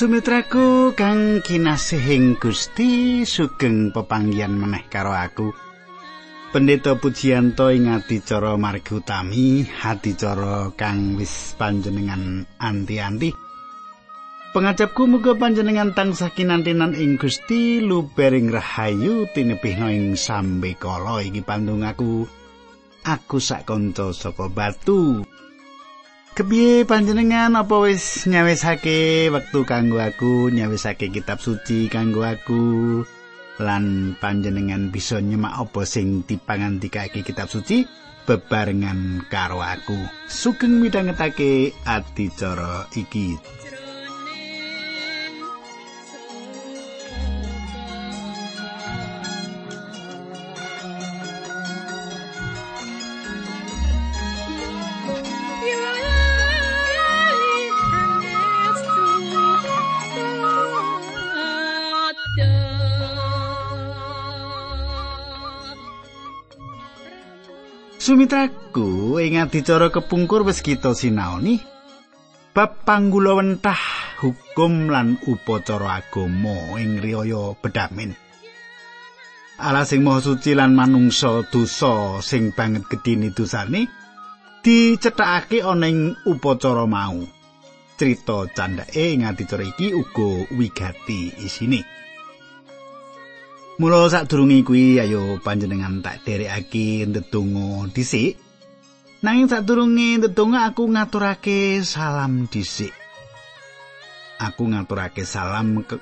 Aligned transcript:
Sumitraku 0.00 0.96
kang 0.96 1.44
kinasihing 1.44 2.40
Gusti 2.40 3.20
sugeng 3.28 3.92
pepanggihan 3.92 4.48
meneh 4.48 4.88
karo 4.88 5.12
aku. 5.12 5.52
Pendeta 6.56 6.96
Pujiyanto 6.96 7.68
ing 7.68 7.92
adicara 7.92 8.56
margi 8.56 8.96
utami, 8.96 9.60
adicara 9.60 10.72
kang 10.72 11.20
wis 11.20 11.52
panjenengan 11.52 12.48
anti-anti. 12.56 13.28
Pengajapku 14.56 15.04
muga 15.04 15.36
panjenengan 15.36 15.92
tansah 15.92 16.32
kinantenan 16.32 16.96
ing 16.96 17.20
Gusti 17.20 17.84
lubering 17.84 18.48
rahayu 18.48 19.28
tinebihna 19.36 19.92
ing 19.92 20.16
sambe 20.16 20.80
kala 20.80 21.20
iki 21.20 21.44
pandung 21.44 21.84
aku. 21.84 22.24
Aku 23.04 23.36
sak 23.36 23.68
kanca 23.68 24.16
saka 24.16 24.48
batu. 24.48 25.28
Kepiye 26.40 26.88
panjenengan? 26.88 27.52
Apa 27.52 27.84
wis 27.84 28.24
nyawisake 28.24 29.28
wektu 29.28 29.60
kanggo 29.68 30.00
aku 30.00 30.48
nyawisake 30.48 31.12
kitab 31.12 31.36
suci 31.36 31.92
kanggo 31.92 32.24
aku? 32.24 32.64
Lan 33.60 34.16
panjenengan 34.16 34.88
bisa 34.88 35.20
nyemak 35.20 35.52
apa 35.52 35.84
sing 35.84 36.24
dipangandikake 36.24 37.20
kitab 37.28 37.52
suci? 37.52 37.84
Bebarengan 38.24 39.28
karo 39.28 39.60
aku. 39.60 40.00
Sugeng 40.32 40.80
midhangetake 40.80 41.76
adicara 41.84 42.88
iki 42.96 43.36
Sumitraku 68.20 69.16
ing 69.16 69.40
adicara 69.40 69.88
kepungkur 69.88 70.44
wis 70.44 70.60
kita 70.60 70.92
sinaoni 70.92 71.56
bab 72.52 72.84
panggulawentah 72.84 73.80
hukum 74.20 74.92
lan 74.92 75.16
upacara 75.24 76.04
agama 76.04 76.76
ing 76.76 77.00
riyaya 77.00 77.56
bedamin. 77.64 78.12
Allah 79.56 79.88
sing 79.88 80.04
maha 80.04 80.20
suci 80.20 80.52
lan 80.52 80.76
manungsa 80.76 81.48
dosa 81.48 82.20
sing 82.20 82.52
banget 82.52 82.92
gedine 82.92 83.32
dosane 83.32 83.88
dicethakake 84.60 85.64
ana 85.64 85.88
ing 85.88 86.12
upacara 86.28 86.84
mau. 86.84 87.24
Crita 87.96 88.44
candhake 88.52 89.16
ing 89.16 89.24
adicara 89.24 89.64
iki 89.64 89.96
uga 89.96 90.44
wigati 90.60 91.40
isine. 91.40 91.88
Mula 93.80 94.12
sadurunge 94.12 94.60
kuwi 94.60 95.00
ayo 95.00 95.40
panjenengan 95.40 96.04
tak 96.04 96.20
derekake 96.28 97.08
ndedonga 97.08 97.88
dhisik. 97.88 98.36
Nanging 99.24 99.48
sadurunge 99.48 100.20
ndedonga 100.20 100.68
aku 100.68 100.84
ngaturake 100.84 101.80
salam 101.80 102.44
dhisik. 102.44 102.92
Aku 104.36 104.68
ngaturake 104.68 105.24
salam 105.24 105.80
ke 105.88 105.96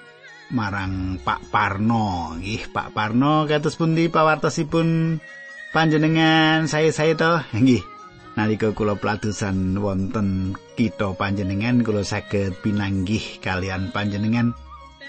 marang 0.50 1.22
Pak 1.22 1.54
Parno. 1.54 2.34
Nggih, 2.34 2.66
Pak 2.74 2.90
Parno 2.90 3.46
kados 3.46 3.78
pundi 3.78 4.10
pawartosipun 4.10 5.22
panjenengan 5.70 6.66
saya-saya 6.66 7.14
to? 7.14 7.32
Nggih. 7.54 7.86
Nalika 8.34 8.74
kula 8.74 8.98
pladusan 8.98 9.78
wonten 9.78 10.58
kita 10.74 11.14
panjenengan 11.14 11.86
kula 11.86 12.02
saged 12.02 12.58
pinanggih 12.58 13.38
kalian 13.38 13.94
panjenengan 13.94 14.50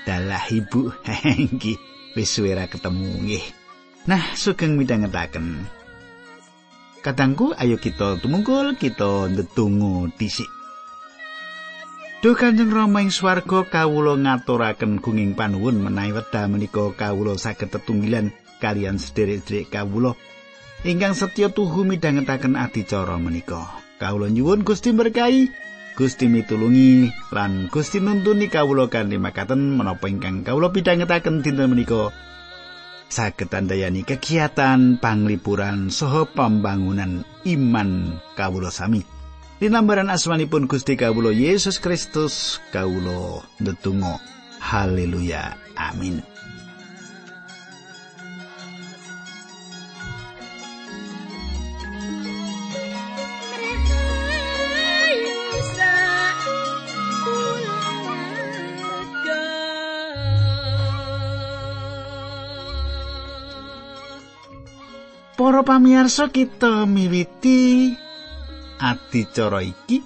dalah 0.05 0.45
ibu. 0.53 0.93
Nggih. 1.57 1.98
Wis 2.19 2.35
suwera 2.35 2.67
ketemu 2.67 3.23
nggih. 3.23 3.45
Nah, 4.11 4.35
sugeng 4.35 4.75
midhangetaken. 4.75 5.63
Katangku, 6.99 7.55
ayo 7.55 7.79
kita 7.79 8.19
tumungkul, 8.19 8.75
kita 8.75 9.31
ndedonga 9.31 10.11
dhisik. 10.19 10.51
Duh 12.19 12.35
Kanjeng 12.35 12.75
Rama 12.75 12.99
ing 12.99 13.15
swarga 13.15 13.63
kawula 13.63 14.19
ngaturaken 14.19 14.99
gunging 14.99 15.39
panuwun 15.39 15.79
menawi 15.79 16.11
wedal 16.11 16.51
menika 16.51 16.91
kawula 16.91 17.39
saged 17.39 17.71
tetunggilan 17.71 18.35
kalian 18.59 18.99
sederek-sederek 18.99 19.71
kawula 19.71 20.19
ingkang 20.83 21.15
setya 21.15 21.47
tuhu 21.47 21.87
midhangetaken 21.87 22.59
adicara 22.59 23.15
menika. 23.15 23.71
Kawula 24.03 24.27
nyuwun 24.27 24.67
Gusti 24.67 24.91
berkahi 24.91 25.47
Gusti 25.99 26.31
mitulungi 26.31 27.11
lan 27.35 27.67
Gusti 27.67 27.99
nuntuni 27.99 28.47
kawula 28.47 28.87
kanthi 28.87 29.19
makaten 29.19 29.75
menapa 29.75 30.07
ingkang 30.07 30.47
kawula 30.47 30.71
pidhangetaken 30.71 31.43
dinten 31.43 31.67
menika 31.67 32.15
saged 33.11 33.51
andayani 33.51 34.07
kegiatan 34.07 34.95
panglipuran 35.03 35.91
saha 35.91 36.23
pembangunan 36.23 37.27
iman 37.43 38.15
kawula 38.39 38.71
sami. 38.71 39.03
Dinambaran 39.59 40.07
asmanipun 40.07 40.71
Gusti 40.71 40.95
kawula 40.95 41.35
Yesus 41.35 41.83
Kristus 41.83 42.63
kawula 42.71 43.43
ndedonga. 43.59 44.23
Haleluya. 44.63 45.59
Amin. 45.75 46.23
Para 65.49 65.65
pamirsa 65.65 66.29
kita 66.29 66.85
miwiti 66.85 67.89
adicara 68.77 69.65
iki 69.65 69.97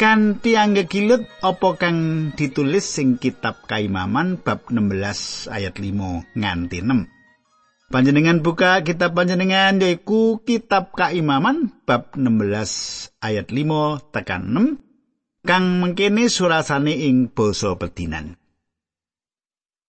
kanthi 0.00 0.56
anggegilut 0.56 1.28
apa 1.44 1.76
kang 1.76 2.32
ditulis 2.32 2.80
sing 2.80 3.20
kitab 3.20 3.60
Kaimaman 3.68 4.40
bab 4.40 4.72
16 4.72 5.52
ayat 5.52 5.76
5 5.76 6.32
nganti 6.32 6.80
6. 6.80 7.92
Panjenengan 7.92 8.40
buka 8.40 8.80
kitab 8.80 9.12
panjenengan 9.12 9.76
yaiku 9.84 10.40
kitab 10.48 10.96
Kaimaman 10.96 11.68
bab 11.84 12.16
16 12.16 13.12
ayat 13.20 13.52
5 13.52 14.16
tekan 14.16 14.48
6 14.48 15.44
kang 15.44 15.76
mengkene 15.84 16.32
surasane 16.32 17.04
ing 17.04 17.28
basa 17.28 17.76
pedinan. 17.76 18.40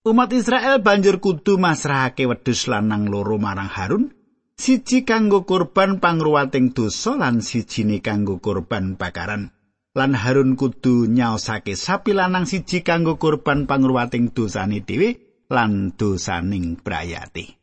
Umat 0.04 0.36
Israel 0.36 0.84
banjur 0.84 1.24
kudu 1.24 1.56
masrahake 1.56 2.28
wedhus 2.28 2.68
lanang 2.68 3.08
loro 3.08 3.40
marang 3.40 3.72
Harun 3.72 4.12
siji 4.58 5.04
kanggo 5.06 5.44
kurban 5.44 6.00
pangruwating 6.04 6.74
dosa 6.74 7.18
lan 7.18 7.42
sijine 7.42 8.00
kanggo 8.00 8.38
kurban 8.40 8.96
bakaran. 9.00 9.52
Lan 9.94 10.18
Harun 10.18 10.58
kudu 10.58 11.06
nyaosake 11.06 11.78
sapi 11.78 12.18
lanang 12.18 12.50
siji 12.50 12.82
kanggo 12.82 13.22
kurban 13.22 13.70
pangruwating 13.70 14.34
dosane 14.34 14.82
dhewe 14.82 15.22
lan 15.54 15.94
dosaning 15.94 16.82
brayate 16.82 17.62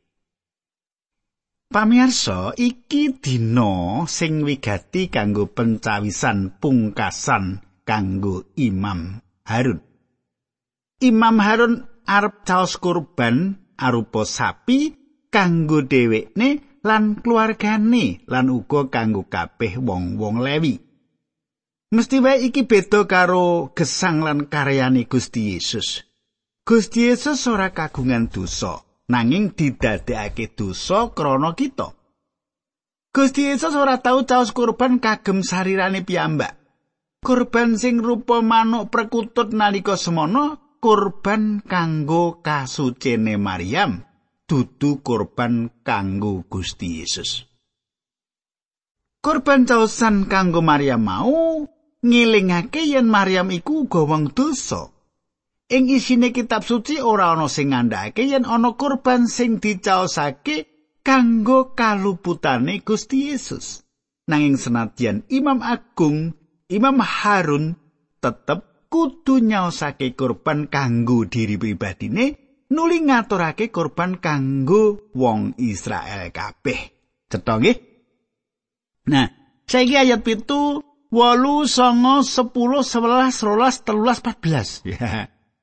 Pamirsa 1.70 2.50
iki 2.58 3.14
dina 3.22 4.02
sing 4.06 4.42
wigati 4.42 5.06
kanggo 5.06 5.46
pencawisan 5.50 6.58
pungkasan 6.58 7.62
kanggo 7.86 8.42
Imam 8.58 9.22
Harun. 9.46 9.78
Imam 10.98 11.38
Harun 11.38 11.86
arep 12.06 12.42
caos 12.42 12.74
kurban 12.74 13.54
arupa 13.78 14.26
sapi 14.26 14.98
kanggo 15.30 15.86
dhewekne 15.86 16.69
lan 16.80 17.20
keluargane 17.20 18.24
lan 18.24 18.46
uga 18.48 18.88
kanggo 18.88 19.28
kabeh 19.28 19.76
wong-wong 19.76 20.40
Lewi. 20.40 20.80
Mesti 21.90 22.22
wae 22.22 22.46
iki 22.46 22.64
beda 22.70 23.04
karo 23.10 23.74
gesang 23.74 24.22
lan 24.22 24.46
karyane 24.46 25.10
Gusti 25.10 25.58
Yesus. 25.58 26.06
Gusti 26.62 27.10
Yesus 27.10 27.50
ora 27.50 27.74
kagungan 27.74 28.30
dosa, 28.30 28.78
nanging 29.10 29.50
didadekake 29.58 30.54
dosa 30.54 31.10
krana 31.10 31.58
kita. 31.58 31.90
Gusti 33.10 33.50
Yesus 33.50 33.74
ora 33.74 33.98
tau 33.98 34.22
caos 34.22 34.54
kurban 34.54 35.02
kagem 35.02 35.42
sarirane 35.42 36.06
piyambak. 36.06 36.54
Kurban 37.20 37.74
sing 37.74 37.98
rupa 37.98 38.38
manuk 38.38 38.94
prekutut 38.94 39.50
nalika 39.50 39.98
semono 39.98 40.78
kurban 40.78 41.58
kanggo 41.66 42.38
kasucene 42.38 43.34
Maryam. 43.34 44.09
Dudu 44.50 44.98
korban 45.06 45.70
kanggo 45.86 46.42
Gusti 46.50 46.98
Yesus. 46.98 47.46
Korban 49.22 49.62
caosan 49.62 50.26
kanggo 50.26 50.58
Maryam 50.58 51.06
mau 51.06 51.62
ngilingake 52.02 52.82
yen 52.82 53.06
Maryam 53.06 53.54
iku 53.54 53.86
uga 53.86 54.02
wong 54.02 54.34
dosa. 54.34 54.90
Ing 55.70 55.86
isine 55.86 56.34
kitab 56.34 56.66
suci 56.66 56.98
ora 56.98 57.30
ana 57.30 57.46
sing 57.46 57.70
ngandhake 57.70 58.26
yen 58.26 58.42
ana 58.42 58.74
korban 58.74 59.30
sing 59.30 59.62
dicaosake 59.62 60.66
kanggo 61.06 61.78
kaluputane 61.78 62.82
Gusti 62.82 63.30
Yesus. 63.30 63.86
Nanging 64.26 64.58
senadyan 64.58 65.22
Imam 65.30 65.62
Agung, 65.62 66.34
Imam 66.66 66.98
Harun 66.98 67.78
tetep 68.18 68.90
kudu 68.90 69.38
nyaosake 69.38 70.18
kurban 70.18 70.66
kanggo 70.66 71.22
diri 71.30 71.54
pribadine 71.54 72.49
nuli 72.70 73.04
ngaturake 73.04 73.68
kurban 73.74 74.22
kanggo 74.22 75.10
wong 75.12 75.58
Israel 75.58 76.30
kabeh. 76.30 76.80
Cetha 77.30 77.58
nggih? 77.58 77.76
Nah, 79.10 79.26
saiki 79.66 79.94
ayat 79.94 80.22
pitu 80.22 80.82
wolu 81.10 81.66
songo 81.66 82.22
sepuluh 82.22 82.86
sebelas 82.86 83.42
rolas 83.42 83.82
telulas 83.82 84.22
empat 84.22 84.36
belas 84.38 84.68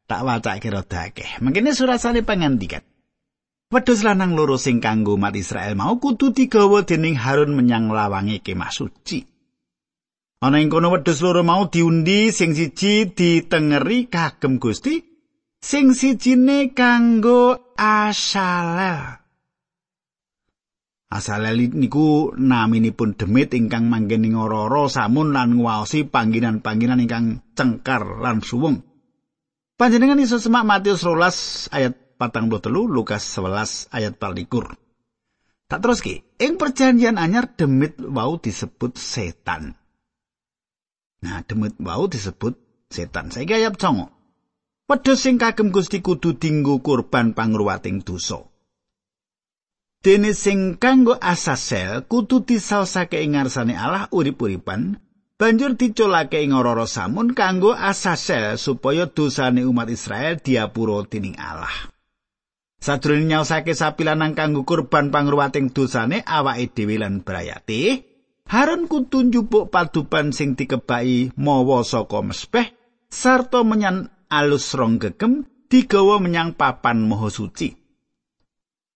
tak 0.08 0.22
waca 0.24 0.60
kira 0.60 0.84
akeh 0.84 1.40
mungkin 1.44 1.72
surasane 1.72 2.24
pangandikan 2.24 2.84
Wedhus 3.68 4.00
lanang 4.08 4.32
loro 4.32 4.56
sing 4.56 4.80
kanggo 4.80 5.20
umat 5.20 5.36
Israel 5.36 5.76
mau 5.76 6.00
kudu 6.00 6.32
digawa 6.32 6.88
dening 6.88 7.20
Harun 7.20 7.52
menyang 7.52 7.92
lawange 7.92 8.40
kemah 8.40 8.72
suci. 8.72 9.28
Ana 10.40 10.64
ing 10.64 10.72
kono 10.72 10.88
wedhus 10.88 11.20
loro 11.20 11.44
mau 11.44 11.68
diundi 11.68 12.32
sing 12.32 12.56
siji 12.56 13.12
ditengeri 13.12 14.08
kagem 14.08 14.56
Gusti, 14.56 15.04
sing 15.62 15.94
sijine 15.94 16.74
kanggo 16.74 17.74
Asalel. 17.78 19.22
Asalel 21.08 21.72
niku 21.72 22.36
naminipun 22.36 23.16
demit 23.16 23.56
ingkang 23.56 23.88
manggen 23.88 24.28
ing 24.28 24.36
ora-ora 24.36 24.92
samun 24.92 25.32
lan 25.32 25.56
nguwaosi 25.56 26.10
pangginan-pangginan 26.10 27.00
ingkang 27.00 27.46
cengkar 27.56 28.20
lan 28.20 28.44
suwung. 28.44 28.84
Panjenengan 29.78 30.20
iso 30.20 30.42
semak 30.42 30.66
Matius 30.66 31.06
12 31.06 31.70
ayat 31.70 31.94
patang 32.18 32.50
telu 32.50 32.90
Lukas 32.90 33.24
11 33.30 33.94
ayat 33.94 34.18
palikur. 34.18 34.74
Tak 35.70 35.80
terus 35.86 36.02
ki, 36.02 36.26
ing 36.42 36.58
perjanjian 36.58 37.22
anyar 37.22 37.54
demit 37.54 38.02
wau 38.02 38.42
disebut 38.42 38.98
setan. 38.98 39.78
Nah, 41.22 41.46
demit 41.46 41.78
wau 41.78 42.10
disebut 42.10 42.58
setan. 42.90 43.30
Saya 43.30 43.46
ayat 43.54 43.78
congo. 43.78 44.17
Wedhus 44.88 45.20
sing 45.20 45.36
kagem 45.36 45.76
Gusti 45.76 46.00
kudu 46.00 46.40
dinggo 46.40 46.80
kurban 46.80 47.36
pangruwating 47.36 48.08
dosa. 48.08 48.48
Dene 50.00 50.32
sing 50.32 50.80
kanggo 50.80 51.20
asasel 51.20 52.08
kudu 52.08 52.48
disaosake 52.48 53.20
ing 53.20 53.36
ngarsane 53.36 53.76
Allah 53.76 54.08
urip-uripan, 54.16 54.96
banjur 55.36 55.76
diculake 55.76 56.40
ing 56.40 56.56
ora 56.56 56.88
samun 56.88 57.36
kanggo 57.36 57.76
asasel 57.76 58.56
supaya 58.56 59.12
dosane 59.12 59.68
umat 59.68 59.92
Israel 59.92 60.40
diapura 60.40 61.04
dening 61.04 61.36
Allah. 61.36 61.92
Sajroning 62.80 63.28
nyaosake 63.28 63.76
sapi 63.76 64.08
lanang 64.08 64.40
kanggo 64.40 64.64
kurban 64.64 65.12
pangruwating 65.12 65.76
dosane 65.76 66.24
awake 66.24 66.72
dhewe 66.72 66.96
lan 66.96 67.28
brayate, 67.28 68.08
Harun 68.48 68.88
kudu 68.88 69.28
njupuk 69.28 69.68
padupan 69.68 70.32
sing 70.32 70.56
dikebaki 70.56 71.36
mawa 71.36 71.84
saka 71.84 72.24
mespeh 72.24 72.72
sarta 73.12 73.68
menyan 73.68 74.16
alus 74.28 74.76
rong 74.76 75.00
gegem 75.00 75.48
digawa 75.68 76.20
menyang 76.20 76.56
papan 76.56 77.04
maha 77.04 77.28
suci. 77.32 77.76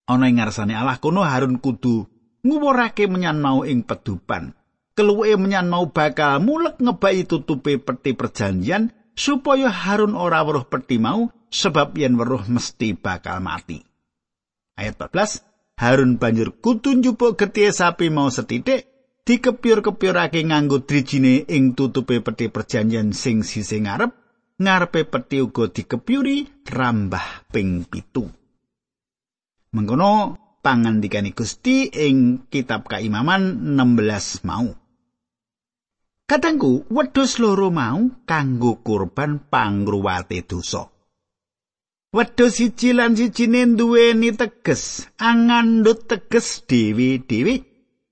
Ana 0.08 0.28
ing 0.28 0.40
ngarsane 0.40 0.76
Allah 0.76 1.00
kono 1.00 1.24
Harun 1.24 1.60
kudu 1.64 2.08
nguwurake 2.44 3.08
menyan 3.08 3.40
mau 3.40 3.64
ing 3.64 3.86
pedupan. 3.86 4.52
Keluwe 4.92 5.40
menyan 5.40 5.72
mau 5.72 5.88
bakal 5.88 6.44
mulek 6.44 6.84
ngebaki 6.84 7.24
tutupe 7.24 7.80
peti 7.80 8.12
perjanjian 8.12 8.92
supaya 9.16 9.72
Harun 9.72 10.20
ora 10.20 10.44
weruh 10.44 10.68
peti 10.68 11.00
mau 11.00 11.32
sebab 11.48 11.96
yen 11.96 12.20
weruh 12.20 12.44
mesti 12.48 12.92
bakal 12.96 13.40
mati. 13.40 13.80
Ayat 14.76 15.00
14, 15.00 15.80
Harun 15.80 16.20
banjur 16.20 16.60
kudu 16.60 16.92
njupuk 17.00 17.40
getih 17.40 17.72
sapi 17.72 18.12
mau 18.12 18.28
setitik 18.28 18.88
dikepyur-kepyurake 19.24 20.44
nganggo 20.44 20.84
drijine 20.84 21.46
ing 21.48 21.78
tutupe 21.78 22.20
peti 22.20 22.52
perjanjian 22.52 23.16
sing 23.16 23.46
sisi 23.46 23.80
ngarep, 23.80 24.12
ngarepe 24.62 25.10
peti 25.10 25.42
uga 25.42 25.74
dikepyuri 25.74 26.70
rambah 26.70 27.50
ping 27.50 27.90
pitu. 27.90 28.30
Mengkono 29.74 30.38
pangandikane 30.62 31.34
Gusti 31.34 31.90
ing 31.90 32.46
kitab 32.54 32.86
Kaimaman 32.86 33.74
16 33.74 34.46
mau. 34.46 34.70
Katangku, 36.30 36.88
wedhus 36.88 37.44
loro 37.44 37.74
mau 37.74 38.08
kanggo 38.24 38.80
kurban 38.80 39.52
pangruwate 39.52 40.48
dosa. 40.48 40.88
Wedhus 42.12 42.56
siji 42.60 42.96
lan 42.96 43.16
sijine 43.20 43.68
duweni 43.76 44.32
teges, 44.36 45.12
angandut 45.20 46.08
teges 46.08 46.64
dewi-dewi. 46.68 47.56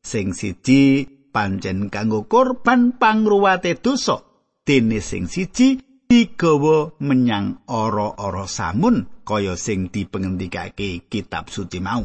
Sing 0.03 0.35
siji 0.35 1.07
pancen 1.31 1.87
kanggo 1.87 2.27
korban 2.27 2.95
pangruwate 2.99 3.75
dosa, 3.79 4.19
dene 4.67 4.99
sing 4.99 5.27
siji 5.31 5.88
digawa 6.09 6.97
menyang 6.97 7.61
ora-ora 7.69 8.49
samun 8.49 9.05
kaya 9.21 9.53
sing 9.53 9.93
dipengendikake 9.93 11.05
kitab 11.05 11.53
suci 11.53 11.77
mau. 11.77 12.01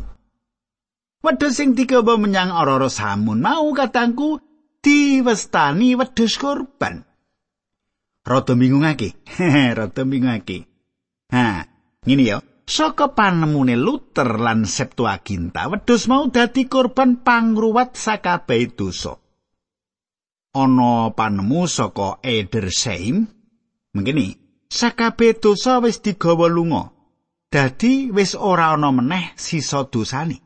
Wedhus 1.25 1.57
sing 1.57 1.73
digawa 1.73 2.21
menyang 2.21 2.53
ora-ora 2.53 2.93
samun 2.93 3.41
mau 3.41 3.73
katangku 3.73 4.45
diwestani 4.85 5.97
wedhus 5.97 6.37
korban. 6.37 7.01
Rada 8.29 8.53
bingungake. 8.53 9.17
Rada 9.81 10.03
bingungake. 10.05 10.69
Ha, 11.33 11.65
Ngene 12.05 12.25
ya, 12.29 12.39
saka 12.69 13.17
panemune 13.17 13.81
Luther 13.81 14.37
lan 14.37 14.69
Septuaginta, 14.69 15.73
wedhus 15.73 16.05
mau 16.05 16.29
dadi 16.29 16.69
korban 16.69 17.25
pangruwat 17.25 17.97
sakabeh 17.97 18.77
dosa. 18.77 19.17
Ana 20.53 21.11
panemu 21.17 21.65
saka 21.65 22.21
Edersheim, 22.21 23.34
mengkene 23.95 24.45
sakabeh 24.75 25.39
dosa 25.39 25.79
wis 25.79 26.03
digawa 26.03 26.51
lunga. 26.51 26.91
Dadi 27.47 28.11
wis 28.11 28.35
ora 28.35 28.75
ana 28.75 28.91
meneh 28.91 29.39
sisa 29.39 29.87
dosane. 29.87 30.43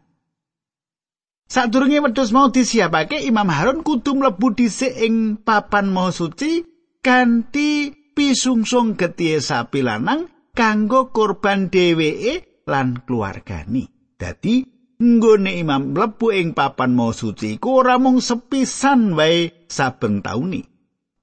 Sadurunge 1.48 2.04
wedhus 2.04 2.28
mau 2.36 2.52
disiapake, 2.52 3.24
Imam 3.24 3.48
Harun 3.48 3.80
kudu 3.80 4.20
mlebu 4.20 4.52
dhisik 4.52 4.92
ing 5.00 5.40
papan 5.40 5.88
maha 5.88 6.12
suci 6.12 6.60
kanthi 7.00 7.96
pisungsung 8.12 9.00
getihe 9.00 9.40
sapi 9.40 9.80
lanang 9.80 10.28
kanggo 10.52 11.08
kurban 11.08 11.72
dheweke 11.72 12.68
lan 12.68 13.00
keluargani. 13.00 13.88
Dadi 14.20 14.68
nggone 15.00 15.56
imam 15.56 15.96
mlebu 15.96 16.36
ing 16.36 16.52
papan 16.52 16.92
mau 16.92 17.16
suci 17.16 17.56
ku 17.56 17.80
ora 17.80 17.96
mung 17.96 18.20
sepisan 18.20 19.16
wae 19.16 19.64
saben 19.72 20.20
tauni. 20.20 20.60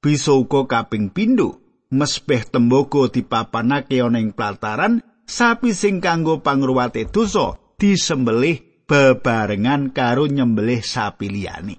Bisa 0.02 0.34
uga 0.34 0.66
kaping 0.66 1.14
pindho 1.14 1.65
mespeh 1.92 2.48
tembaga 2.50 3.12
dipapanake 3.12 4.02
ana 4.02 4.18
ing 4.24 4.34
plataran 4.34 5.04
sapi 5.26 5.74
sing 5.74 6.02
kanggo 6.02 6.42
pangruwate 6.42 7.06
dosa 7.10 7.58
disembelih 7.78 8.86
bebarengan 8.86 9.92
karo 9.92 10.30
nyembelih 10.30 10.82
sapi 10.82 11.28
liyane. 11.30 11.78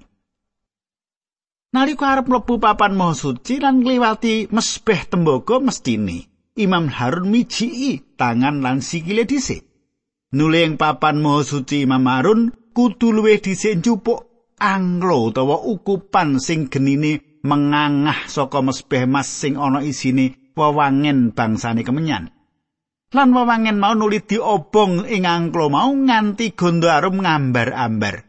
Nalika 1.74 2.14
arep 2.14 2.26
mlebu 2.30 2.56
papan 2.62 2.96
mau 2.96 3.12
suci 3.12 3.60
lan 3.60 3.82
ngliwati 3.82 4.48
mespeh 4.54 5.10
tembaga 5.10 5.60
mestine 5.60 6.24
Imam 6.56 6.88
Harun 6.88 7.28
mijiki 7.28 8.16
tangan 8.16 8.64
lan 8.64 8.80
sikile 8.80 9.28
dhisik. 9.28 9.60
Nule 10.32 10.64
ing 10.64 10.80
papan 10.80 11.20
maha 11.20 11.44
suci 11.44 11.84
Imam 11.84 12.08
Harun 12.08 12.48
kudu 12.72 13.12
luwih 13.12 13.38
dhisik 13.44 13.76
njupuk 13.76 14.24
anglo 14.56 15.28
utawa 15.28 15.60
ukupan 15.68 16.40
sing 16.40 16.72
genine 16.72 17.20
mengangah 17.46 18.26
saka 18.26 18.58
mesbeh 18.60 19.06
mas 19.06 19.30
sing 19.30 19.54
ana 19.54 19.80
isine 19.86 20.52
wewangen 20.58 21.30
bangsane 21.30 21.86
kemenyan. 21.86 22.34
Lan 23.14 23.30
wewangen 23.30 23.78
mau 23.78 23.94
nuli 23.94 24.18
diobong 24.18 25.06
ing 25.06 25.24
anglo 25.24 25.70
mau 25.70 25.94
nganti 25.94 26.58
gondo 26.58 26.90
arum 26.90 27.22
ngambar-ambar. 27.22 28.26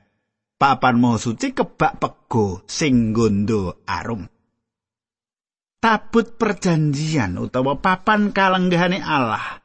Papan 0.61 0.95
maha 1.01 1.17
suci 1.17 1.53
kebak 1.57 1.97
pego 1.97 2.61
sing 2.69 3.13
gondo 3.13 3.81
arum. 3.89 4.29
tabut 5.77 6.35
perjanjian 6.35 7.37
utawa 7.37 7.77
papan 7.77 8.33
kalenggahane 8.33 8.99
Allah 8.99 9.61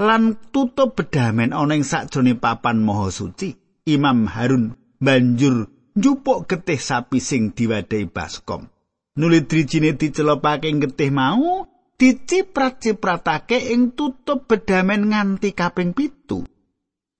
lan 0.00 0.40
tutup 0.48 0.96
bedamen 0.96 1.52
ana 1.52 1.76
ing 1.76 1.84
sakjroning 1.84 2.40
papan 2.40 2.80
maha 2.80 3.12
suci 3.12 3.52
Imam 3.84 4.24
Harun 4.24 4.72
banjur 4.96 5.68
njupuk 5.92 6.48
getih 6.48 6.80
sapi 6.80 7.20
sing 7.20 7.52
diwadai 7.52 8.08
baskom 8.08 8.72
nuli 9.20 9.44
drijine 9.44 9.92
dicelopake 10.00 10.72
getih 10.80 11.12
mau 11.12 11.68
diciprat-cipratake 12.00 13.76
ing 13.76 13.92
tutup 13.92 14.48
bedamen 14.48 15.12
nganti 15.12 15.52
kaping 15.52 15.92
pitu 15.92 16.48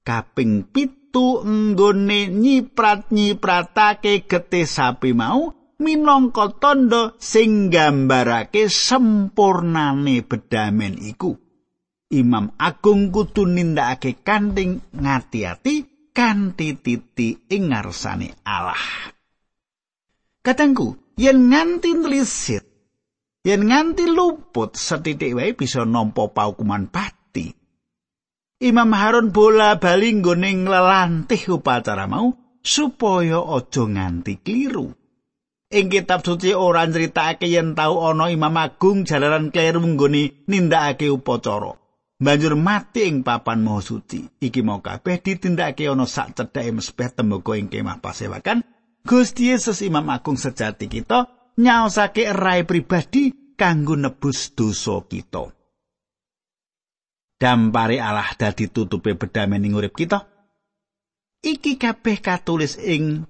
kaping 0.01 0.65
pitu 0.73 1.45
nggone 1.45 2.33
nyiprat-nyipratake 2.33 4.25
getih 4.25 4.65
sapi 4.65 5.13
mau 5.13 5.53
minangka 5.81 6.53
tandha 6.61 7.17
sing 7.17 7.73
nggambarake 7.73 8.69
sempurnane 8.69 10.21
bedamen 10.23 11.01
iku. 11.01 11.35
Imam 12.11 12.53
Agung 12.59 13.15
kudu 13.15 13.47
nindakake 13.47 14.21
kanthi 14.27 14.83
ngati-ati 14.91 15.75
kanthi 16.11 16.69
titi 16.83 17.29
ing 17.55 17.71
ngarsane 17.71 18.35
Allah. 18.43 18.83
Katangku, 20.43 21.10
yen 21.21 21.53
nganti 21.53 21.93
nlisit 21.93 22.65
yen 23.45 23.69
nganti 23.69 24.09
luput 24.09 24.73
setitik 24.73 25.37
wae 25.37 25.53
bisa 25.53 25.85
nampa 25.85 26.33
paukuman 26.33 26.89
pati. 26.89 27.53
Imam 28.61 28.93
Harun 28.93 29.33
bola 29.33 29.77
bali 29.77 30.17
nggone 30.17 30.65
nglelantih 30.65 31.61
upacara 31.61 32.05
mau 32.09 32.33
supaya 32.61 33.41
aja 33.41 33.85
nganti 33.85 34.41
kliru. 34.41 34.93
Ing 35.71 35.87
kitab 35.87 36.27
suci 36.27 36.51
ora 36.53 36.85
nyritakake 36.85 37.49
yen 37.49 37.73
tau 37.77 38.05
ana 38.05 38.29
Imam 38.29 38.57
Agung 38.57 39.05
jalaran 39.09 39.53
kliru 39.53 39.81
nggone 39.81 40.45
nindakake 40.49 41.09
upacara. 41.09 41.77
Banjur 42.21 42.53
mati 42.53 43.09
ing 43.09 43.25
papan 43.25 43.65
maha 43.65 43.81
suci. 43.81 44.29
Iki 44.45 44.61
mau 44.61 44.85
kabeh 44.85 45.25
ditindakake 45.25 45.89
ana 45.89 46.05
sak 46.05 46.37
cedhake 46.37 46.77
mesbeh 46.77 47.09
tembaga 47.17 47.57
ing 47.57 47.73
kemah 47.73 47.97
pasewakan. 48.05 48.61
Gusti 49.01 49.49
Yesus 49.49 49.81
Imam 49.81 50.05
Agung 50.13 50.37
sejati 50.37 50.85
kita 50.85 51.53
nyaosake 51.57 52.29
rai 52.37 52.69
pribadi 52.69 53.55
kanggo 53.57 53.97
nebus 53.97 54.53
dosa 54.53 55.01
kita. 55.05 55.49
Dampare 57.41 57.97
Allah 57.97 58.29
dadi 58.37 58.69
tutupe 58.69 59.17
bedame 59.17 59.57
ning 59.57 59.73
urip 59.73 59.97
kita. 59.97 60.29
Iki 61.41 61.81
kabeh 61.81 62.21
katulis 62.21 62.77
ing 62.77 63.25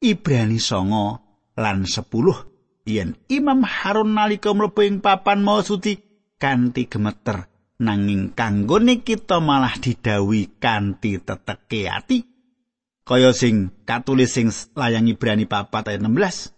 Ibrani 0.00 0.56
songo 0.56 1.20
lan 1.60 1.84
10 1.84 2.88
yen 2.88 3.12
Imam 3.28 3.60
Harun 3.60 4.16
nalika 4.16 4.56
mlebu 4.56 4.80
ing 4.80 4.96
papan 5.04 5.44
maha 5.44 5.60
suci 5.60 6.00
kanthi 6.40 6.88
gemeter 6.88 7.44
nanging 7.76 8.32
kanggone 8.32 9.04
kita 9.04 9.44
malah 9.44 9.76
didawi 9.76 10.56
kanthi 10.56 11.20
teteke 11.20 11.92
ati 11.92 12.31
kaya 13.02 13.34
sing 13.34 13.74
katulis 13.84 14.34
sing 14.34 14.48
layang 14.78 15.10
Ibrani 15.10 15.46
4 15.46 15.68
ayat 15.70 16.02
16 16.02 16.54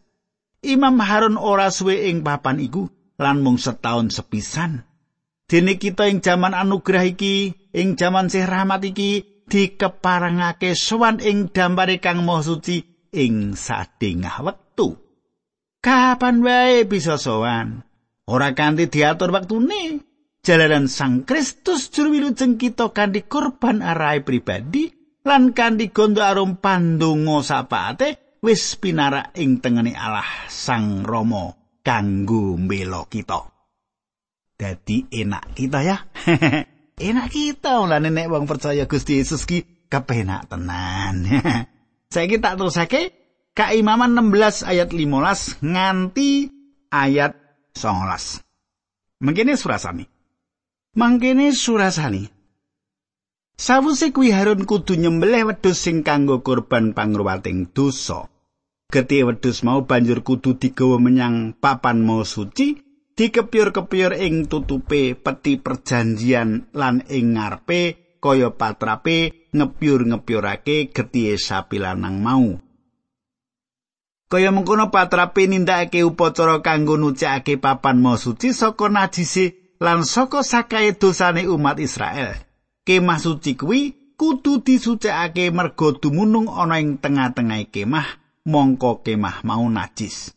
Imam 0.65 0.97
Harun 1.01 1.37
ora 1.37 1.69
suwe 1.69 2.09
ing 2.09 2.25
papan 2.25 2.61
iku 2.61 2.89
lan 3.21 3.41
mung 3.45 3.61
setahun 3.61 4.13
sepisan 4.13 4.85
dene 5.49 5.77
kita 5.77 6.09
ing 6.09 6.25
jaman 6.25 6.57
anugerah 6.57 7.05
iki 7.05 7.53
ing 7.73 7.97
jaman 8.01 8.33
sih 8.33 8.45
rahmat 8.45 8.81
iki 8.85 9.35
dikeparangake 9.49 10.73
sowan 10.73 11.21
ing 11.21 11.53
dampare 11.53 12.01
Kang 12.01 12.25
Maha 12.25 12.43
Suci 12.45 12.81
ing 13.13 13.55
sadengah 13.55 14.41
wektu. 14.43 14.99
Kapan 15.85 16.41
wae 16.41 16.89
bisa 16.89 17.21
sowan? 17.21 17.85
Ora 18.25 18.57
kanthi 18.57 18.89
diatur 18.89 19.31
wektune. 19.31 20.01
Jalaran 20.45 20.93
Sang 20.93 21.25
Kristus 21.25 21.89
juru 21.89 22.21
wilujeng 22.21 22.61
kita 22.61 22.93
kanthi 22.93 23.25
korban 23.25 23.81
arai 23.81 24.21
pribadi 24.21 24.93
lan 25.25 25.57
kanthi 25.57 25.89
gondo 25.89 26.21
arum 26.21 26.61
pandonga 26.61 27.41
sapate 27.41 28.39
wis 28.45 28.77
pinara 28.77 29.33
ing 29.41 29.65
tengene 29.65 29.97
Allah 29.97 30.47
Sang 30.53 31.01
Rama 31.01 31.49
kanggo 31.81 32.61
mbela 32.61 33.09
kita. 33.09 33.41
Dadi 34.55 35.09
enak 35.09 35.57
kita 35.57 35.81
ya. 35.81 35.97
enak 37.09 37.29
kita 37.33 37.89
lan 37.89 38.05
nek 38.05 38.29
wong 38.29 38.45
percaya 38.45 38.85
Gusti 38.85 39.19
Yesus 39.19 39.49
ki 39.49 39.89
kepenak 39.89 40.47
tenan. 40.53 41.25
Saiki 42.13 42.39
tak 42.39 42.61
terusake 42.61 43.25
Kaimaman 43.55 44.19
16 44.19 44.67
ayat 44.67 44.91
15 44.91 45.63
nganti 45.63 46.51
ayat 46.91 47.39
19. 47.79 48.43
Mengkene 49.23 49.55
surasani. 49.55 50.05
Mangkene 50.99 51.55
surasani. 51.55 52.34
Sawuse 53.55 54.11
kuwi 54.11 54.35
Harun 54.35 54.67
kudu 54.67 54.99
nyembelih 54.99 55.47
wedhus 55.47 55.79
sing 55.79 56.03
kanggo 56.03 56.43
kurban 56.43 56.91
pangruwating 56.91 57.71
dosa. 57.71 58.27
Getih 58.91 59.31
wedhus 59.31 59.63
mau 59.63 59.87
banjur 59.87 60.27
kudu 60.27 60.59
digawa 60.59 60.99
menyang 60.99 61.55
papan 61.55 62.03
mau 62.03 62.27
suci 62.27 62.83
dikepyur-kepyur 63.15 64.19
ing 64.19 64.51
tutupe 64.51 65.15
peti 65.15 65.55
perjanjian 65.63 66.75
lan 66.75 67.07
ing 67.07 67.39
ngarepe 67.39 68.19
kaya 68.19 68.51
patrape 68.51 69.51
ngepyur-ngepyurake 69.55 70.91
getihe 70.91 71.39
sapi 71.39 71.79
lanang 71.79 72.19
mau. 72.19 72.59
Kaya 74.27 74.51
mengkono 74.51 74.91
patrape 74.91 75.47
nindakake 75.47 76.03
upacara 76.03 76.59
kanggo 76.59 76.99
nucake 76.99 77.55
papan 77.63 78.03
mau 78.03 78.19
suci 78.19 78.51
saka 78.51 78.91
najise 78.91 79.79
lan 79.79 80.03
saka 80.03 80.43
sakae 80.43 80.99
dosane 80.99 81.47
umat 81.47 81.79
Israel. 81.79 82.35
Kemah 82.85 83.17
suci 83.17 83.57
kuwi 83.57 83.97
kudu 84.21 84.61
disucikake 84.61 85.49
merga 85.49 85.97
dumunung 85.97 86.53
ana 86.53 86.77
ing 86.77 87.01
tengah-tengah 87.01 87.73
kemah 87.73 88.09
mongko 88.45 89.01
kemah 89.01 89.41
mau 89.41 89.65
najis. 89.73 90.37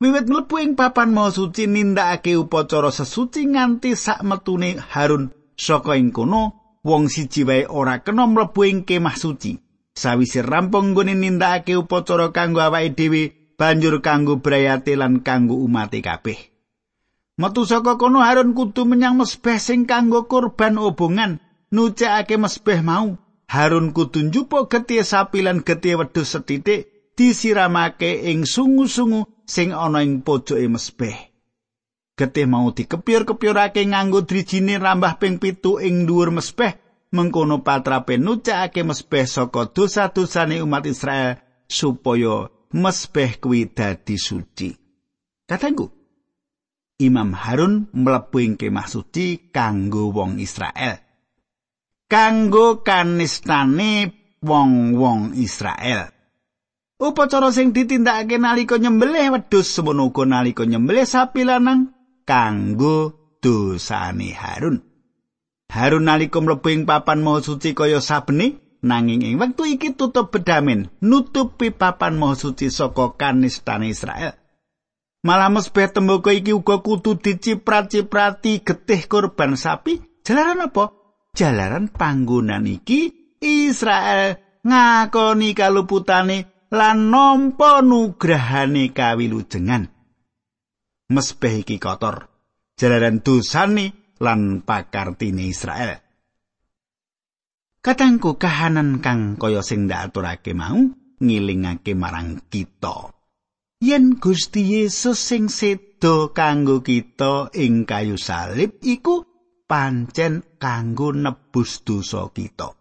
Wiwit 0.00 0.24
mlebu 0.24 0.56
ing 0.56 0.72
papan 0.72 1.12
maha 1.12 1.28
suci 1.28 1.68
nindakake 1.68 2.32
upacara 2.32 2.88
sesuci 2.88 3.44
nganti 3.44 3.92
sak 3.92 4.24
metune 4.24 4.80
Harun 4.80 5.28
saka 5.52 6.00
ing 6.00 6.16
kono, 6.16 6.80
wong 6.80 7.12
siji 7.12 7.44
wae 7.44 7.68
ora 7.68 8.00
kena 8.00 8.24
mlebu 8.24 8.64
ing 8.64 8.78
kemah 8.88 9.20
suci. 9.20 9.60
Sawise 9.92 10.40
rampung 10.40 10.96
nggone 10.96 11.12
nindakake 11.12 11.76
upacara 11.76 12.32
kanggo 12.32 12.64
awake 12.64 12.96
dhewe, 12.96 13.22
banjur 13.58 14.00
kanggo 14.00 14.40
brayate 14.40 14.96
lan 14.96 15.20
kanggo 15.20 15.60
umat 15.60 15.92
kabeh. 15.92 16.57
Metu 17.38 17.62
saka 17.62 17.94
kono 17.94 18.18
Harun 18.18 18.50
kudu 18.50 18.82
menyang 18.82 19.14
mesbeh 19.14 19.62
sing 19.62 19.86
kanggo 19.86 20.26
kurban 20.26 20.74
obongan, 20.74 21.38
nucakake 21.70 22.34
mesbeh 22.34 22.82
mau. 22.82 23.14
Harun 23.46 23.94
kudu 23.94 24.26
njupuk 24.26 24.66
getih 24.66 25.06
sapi 25.06 25.46
lan 25.46 25.62
getih 25.62 26.02
wedhus 26.02 26.34
setitik 26.34 27.14
disiramake 27.14 28.26
ing 28.26 28.42
sungu-sungu 28.42 29.30
sing 29.46 29.70
ana 29.70 30.02
ing 30.02 30.26
pojoke 30.26 30.66
mesbeh. 30.66 31.30
Getih 32.18 32.50
mau 32.50 32.74
dikepir-kepirake 32.74 33.86
nganggo 33.86 34.26
drijine 34.26 34.74
rambah 34.82 35.22
ping 35.22 35.38
pitu 35.38 35.78
ing 35.78 36.10
dhuwur 36.10 36.34
mesbeh, 36.34 36.74
mengkono 37.14 37.62
patrape 37.62 38.18
nucakake 38.18 38.82
mesbeh 38.82 39.30
saka 39.30 39.70
dosa-dosane 39.70 40.58
umat 40.58 40.90
Israel 40.90 41.38
supaya 41.70 42.50
mesbeh 42.74 43.38
kuwi 43.38 43.70
dadi 43.70 44.18
suci. 44.18 44.74
Katengku, 45.46 45.97
Imam 46.98 47.30
Harun 47.30 47.86
mlebu 47.94 48.42
ing 48.42 48.54
kemah 48.58 48.90
suci 48.90 49.54
kanggo 49.54 50.10
wong 50.10 50.42
Israel. 50.42 50.98
Kanggo 52.10 52.82
kanistane 52.82 54.10
wong-wong 54.42 55.38
Israel. 55.38 56.10
Upacara 56.98 57.54
sing 57.54 57.70
ditindakake 57.70 58.42
nalika 58.42 58.82
nyembelih 58.82 59.30
wedhus 59.30 59.70
semono 59.70 60.10
uga 60.10 60.26
nalika 60.26 60.66
nyembelih 60.66 61.06
sapi 61.06 61.46
lanang 61.46 61.94
kanggo 62.26 63.14
dosane 63.38 64.34
Harun. 64.34 64.82
Harun 65.70 66.02
nalika 66.02 66.42
mlebu 66.42 66.66
ing 66.74 66.82
papan 66.82 67.22
maha 67.22 67.46
suci 67.46 67.78
kaya 67.78 68.02
sabene 68.02 68.58
nanging 68.82 69.22
ing 69.22 69.38
wektu 69.38 69.70
iki 69.70 69.94
tutup 69.94 70.34
bedamen 70.34 70.90
nutupi 70.98 71.70
papan 71.70 72.18
maha 72.18 72.34
suci 72.34 72.74
saka 72.74 73.14
kanistane 73.14 73.86
Israel. 73.94 74.47
Malah 75.18 75.50
mesbeh 75.50 75.90
tembaga 75.90 76.30
iki 76.30 76.54
uga 76.54 76.78
kudu 76.78 77.18
diciprat-ciprati 77.18 78.62
getih 78.62 79.02
korban 79.10 79.58
sapi. 79.58 79.98
Jalaran 80.22 80.70
apa? 80.70 80.94
Jalaran 81.34 81.90
panggonan 81.90 82.66
iki 82.70 83.34
Israel 83.42 84.38
ngakoni 84.62 85.58
kaluputane 85.58 86.70
lan 86.70 87.10
nampa 87.10 87.82
nugrahane 87.82 88.94
kawilujengan. 88.94 89.90
Mesbeh 91.08 91.64
iki 91.64 91.80
kotor, 91.80 92.28
jalaran 92.76 93.24
dosane 93.24 94.14
lan 94.20 94.62
pakartine 94.62 95.48
Israel. 95.48 95.98
Katangku 97.80 98.36
kahanan 98.36 99.00
kang 99.00 99.40
kaya 99.40 99.64
sing 99.64 99.88
ndaturake 99.88 100.52
mau 100.52 100.76
ngilingake 101.18 101.96
marang 101.96 102.44
kita. 102.52 103.17
Yen 103.78 104.18
Gusti 104.18 104.66
Yesus 104.74 105.22
sing 105.22 105.46
sedo 105.46 106.34
kanggo 106.34 106.82
kita 106.82 107.54
ing 107.54 107.86
kayu 107.86 108.18
salib 108.18 108.74
iku 108.82 109.22
pancen 109.70 110.42
kanggo 110.58 111.14
nebus 111.14 111.86
dosa 111.86 112.26
kita. 112.34 112.74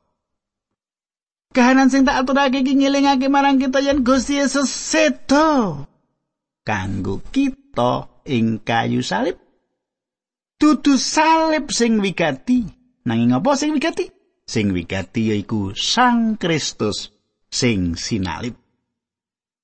Kahanan 1.53 1.93
sing 1.93 2.01
tak 2.01 2.25
aturake 2.25 2.65
iki 2.65 2.73
ngelingake 2.73 3.29
marang 3.29 3.61
kita 3.61 3.77
yen 3.85 4.01
Gusti 4.01 4.41
Yesus 4.41 4.73
sedo 4.73 5.85
kanggo 6.65 7.21
kita 7.29 8.09
ing 8.25 8.65
kayu 8.65 9.05
salib. 9.05 9.37
Dudu 10.57 10.97
salib 10.97 11.69
sing 11.69 12.01
wigati, 12.01 12.65
nanging 13.05 13.37
apa 13.37 13.53
sing 13.53 13.69
wigati? 13.69 14.09
Sing 14.49 14.73
wigati 14.73 15.29
yaiku 15.29 15.77
Sang 15.77 16.41
Kristus 16.41 17.13
sing 17.53 17.93
sinalib. 17.93 18.66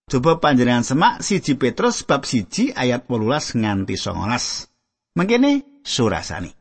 Coba 0.03 0.43
panjenengan 0.43 0.83
semak 0.83 1.23
siji 1.23 1.55
Petrus 1.55 2.03
bab 2.03 2.27
siji 2.27 2.75
ayat 2.75 3.07
18 3.07 3.63
nganti 3.63 3.95
19. 3.95 5.15
Mengkene 5.15 5.79
surasani. 5.79 6.51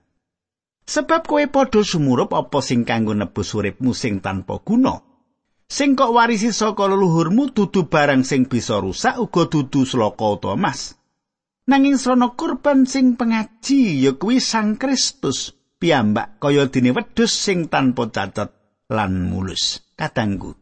Sebab 0.83 1.27
kowe 1.27 1.43
padha 1.51 1.83
sumurup 1.83 2.35
apa 2.35 2.59
sing 2.63 2.87
kanggo 2.87 3.15
nebus 3.15 3.55
uripmu 3.55 3.95
sing 3.95 4.23
tanpa 4.23 4.63
guna. 4.63 4.99
Sing 5.67 5.97
kok 5.97 6.13
warisi 6.13 6.53
saka 6.53 6.85
leluhurmu 6.85 7.51
dudu 7.51 7.89
barang 7.89 8.23
sing 8.29 8.47
bisa 8.47 8.79
rusak 8.79 9.17
uga 9.19 9.49
dudu 9.49 9.89
sloka 9.89 10.27
utawa 10.37 10.55
emas. 10.59 10.95
Nanging 11.67 11.97
srana 11.97 12.35
kurban 12.35 12.85
sing 12.85 13.15
pengaji 13.15 14.05
ya 14.05 14.13
kuwi 14.19 14.43
Sang 14.43 14.77
Kristus 14.77 15.55
piyambak 15.79 16.43
kaya 16.43 16.67
dene 16.69 16.93
wedhus 16.93 17.31
sing 17.31 17.71
tanpa 17.71 18.11
cacat 18.11 18.51
lan 18.91 19.31
mulus. 19.31 19.81
Kadangku. 19.97 20.62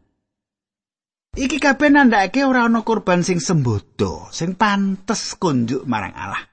Iki 1.31 1.63
kabeh 1.63 1.87
nandhake 1.87 2.43
ora 2.43 2.67
ana 2.67 2.83
kurban 2.83 3.23
sing 3.23 3.39
sembodo, 3.39 4.27
sing 4.35 4.59
pantes 4.59 5.39
kunjuk 5.39 5.87
marang 5.87 6.11
Allah. 6.11 6.43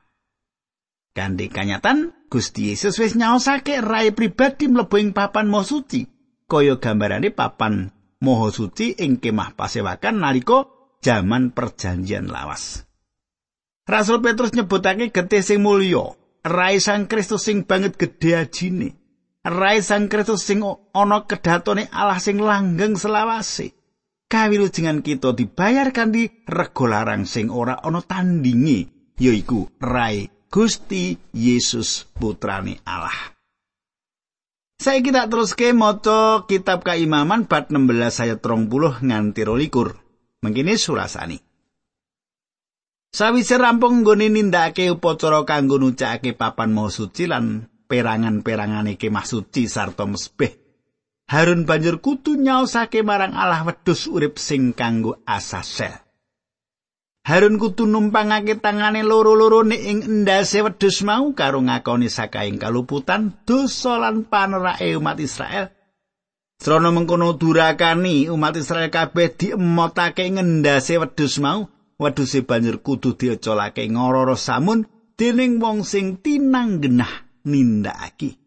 Kanthi 1.18 1.50
kanyatan, 1.50 2.14
Gusti 2.30 2.70
Yesus 2.70 2.94
wis 3.02 3.18
nyaosake 3.18 3.82
rai 3.82 4.14
pribadi 4.14 4.70
mlebu 4.70 5.02
ing 5.02 5.10
papan 5.10 5.50
maha 5.50 5.66
suci, 5.66 6.06
kaya 6.46 6.78
gambarane 6.78 7.34
papan 7.34 7.90
maha 8.22 8.54
suci 8.54 8.94
ing 9.02 9.18
kemah 9.18 9.58
pasewakan 9.58 10.22
nalika 10.22 10.70
jaman 11.02 11.50
perjanjian 11.50 12.30
lawas. 12.30 12.86
Rasul 13.82 14.22
Petrus 14.22 14.54
nyebutake 14.54 15.10
getih 15.10 15.42
sing 15.42 15.58
mulya, 15.58 16.14
rai 16.46 16.78
Sang 16.78 17.10
Kristus 17.10 17.50
sing 17.50 17.66
banget 17.66 17.98
gedhe 17.98 18.38
ajine. 18.38 18.94
Rai 19.42 19.82
Sang 19.82 20.06
Kristus 20.06 20.46
sing 20.46 20.62
ana 20.94 21.18
kedhatone 21.26 21.90
Allah 21.90 22.22
sing 22.22 22.38
langgeng 22.38 22.94
selawase. 22.94 23.77
Kawilujengan 24.28 25.00
kita 25.00 25.32
dibayar 25.32 25.88
kanthi 25.88 26.44
rega 26.44 26.84
larang 26.84 27.24
sing 27.24 27.48
ora 27.48 27.80
ana 27.80 28.04
tandingi, 28.04 28.84
yaiku 29.16 29.72
rai 29.80 30.28
Gusti 30.52 31.16
Yesus 31.32 32.04
putrane 32.12 32.76
Allah. 32.84 33.32
Saya 34.76 35.00
kita 35.00 35.32
terus 35.32 35.56
ke 35.56 35.72
moto 35.72 36.44
kitab 36.44 36.84
keimaman 36.84 37.48
bab 37.48 37.72
16 37.72 38.28
ayat 38.28 38.38
30 38.44 39.00
nganti 39.00 39.42
22. 39.48 40.44
Mengkini 40.44 40.76
surasani. 40.76 41.38
Sawise 43.08 43.56
rampung 43.56 44.04
nggone 44.04 44.28
nindakake 44.28 44.92
upacara 44.92 45.48
kanggo 45.48 45.80
nucake 45.80 46.36
papan 46.36 46.76
mau 46.76 46.92
suci 46.92 47.24
lan 47.24 47.64
perangan-perangane 47.88 49.00
kemah 49.00 49.24
suci 49.24 49.64
sarta 49.64 50.04
mesbeh. 50.04 50.57
Harun 51.28 51.68
banjur 51.68 52.00
kutu 52.00 52.40
nyaosake 52.40 53.04
marang 53.04 53.36
Allah 53.36 53.60
wedhus 53.68 54.08
urip 54.08 54.40
sing 54.40 54.72
kanggo 54.72 55.20
asasel. 55.28 55.92
Harun 57.28 57.60
kudu 57.60 57.84
numpangake 57.84 58.56
tangane 58.56 59.04
loro-loro 59.04 59.60
ing 59.68 60.00
endase 60.08 60.64
wedhus 60.64 61.04
mau 61.04 61.36
karo 61.36 61.60
ngakoni 61.60 62.08
sakaing 62.08 62.56
kaluputan 62.56 63.36
dosa 63.44 64.00
lan 64.00 64.24
panerake 64.24 64.96
umat 64.96 65.20
Israel. 65.20 65.68
Srana 66.56 66.88
mengkono 66.88 67.36
durakani 67.36 68.32
umat 68.32 68.56
Israel 68.56 68.88
kabeh 68.88 69.28
diemotake 69.36 70.32
ngendase 70.32 70.96
wedhus 70.96 71.36
mau, 71.44 71.68
wedhuse 72.00 72.40
banjur 72.40 72.80
kudu 72.80 73.20
diocolake 73.20 73.84
ngororo 73.84 74.32
samun 74.32 74.88
dening 75.20 75.60
wong 75.60 75.84
sing 75.84 76.24
tinanggenah 76.24 77.44
nindakake. 77.44 78.40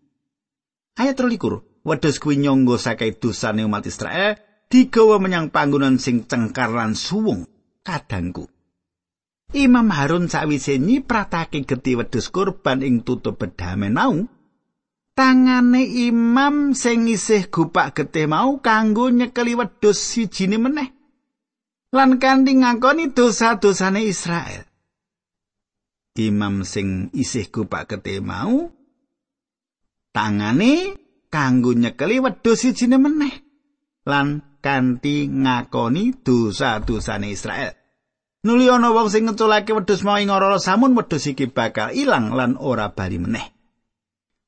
Ayat 0.98 1.16
23, 1.16 1.71
wedhus 1.88 2.22
kuwi 2.22 2.42
nyangga 2.42 2.78
sakai 2.78 3.18
dosane 3.18 3.66
umat 3.66 3.86
Israel 3.90 4.38
digawa 4.72 5.20
menyang 5.20 5.52
panggonan 5.52 6.00
sing 6.00 6.26
cengkar 6.30 6.72
lan 6.72 6.96
suwung 6.96 7.46
kadangku. 7.84 8.48
Imam 9.52 9.92
Harun 9.92 10.32
sawise 10.32 10.80
nyipratake 10.80 11.68
geti 11.68 12.00
wedhus 12.00 12.32
kurban 12.32 12.80
ing 12.80 13.04
tutup 13.04 13.36
bedamen 13.36 14.00
mau 14.00 14.16
tangane 15.12 15.84
imam 15.84 16.72
sing 16.72 17.12
isih 17.12 17.52
gupak 17.52 18.00
getih 18.00 18.32
mau 18.32 18.64
kanggo 18.64 19.12
nyekeli 19.12 19.60
wedhus 19.60 20.00
sijine 20.00 20.56
meneh. 20.56 20.90
Lan 21.92 22.24
kanthi 22.24 22.56
ngakoni 22.56 23.12
dosa-dosane 23.12 24.08
Israel. 24.08 24.64
Imam 26.16 26.64
sing 26.64 27.12
isih 27.12 27.52
gupak 27.52 27.92
getih 27.92 28.24
mau 28.24 28.72
tangane 30.16 31.01
kanggo 31.34 31.72
nyekeli 31.72 32.20
wedhus 32.20 32.62
sijine 32.62 33.00
meneh 33.00 33.34
lan 34.06 34.60
kanthi 34.60 35.32
ngakoni 35.32 36.22
dosa-dosane 36.22 37.32
Israel 37.32 37.82
Nuli 38.42 38.66
ana 38.74 38.90
wong 38.90 39.14
sing 39.14 39.30
ngeculake 39.30 39.70
wedhus 39.70 40.02
mau 40.02 40.18
ing 40.18 40.34
ora 40.34 40.58
samun 40.58 40.98
wedhus 40.98 41.30
iki 41.30 41.46
bakal 41.46 41.94
ilang 41.94 42.34
lan 42.34 42.58
ora 42.58 42.90
bali 42.90 43.22
meneh. 43.22 43.54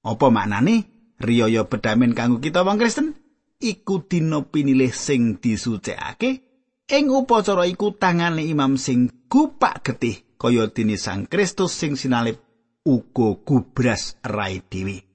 Apa 0.02 0.34
maknane 0.34 0.90
riyaya 1.22 1.70
bedamen 1.70 2.18
kanggo 2.18 2.42
kita 2.42 2.66
wong 2.66 2.82
Kristen? 2.82 3.14
Iku 3.62 4.02
dina 4.10 4.42
pinilih 4.42 4.90
sing 4.90 5.38
disucikake 5.38 6.42
ing 6.90 7.06
upacara 7.14 7.70
iku 7.70 7.94
tangane 7.94 8.42
imam 8.42 8.82
sing 8.82 9.30
gupak 9.30 9.86
getih 9.86 10.26
kaya 10.42 10.74
dene 10.74 10.98
Sang 10.98 11.30
Kristus 11.30 11.78
sing 11.78 11.94
sinalip 11.94 12.42
uga 12.82 13.38
gubras 13.46 14.18
rai 14.26 14.58
dewi. 14.66 15.13